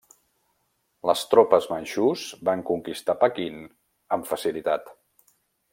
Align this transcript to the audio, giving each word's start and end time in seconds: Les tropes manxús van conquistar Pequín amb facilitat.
Les 1.09 1.21
tropes 1.33 1.67
manxús 1.73 2.23
van 2.49 2.65
conquistar 2.71 3.19
Pequín 3.25 3.61
amb 4.17 4.31
facilitat. 4.35 4.93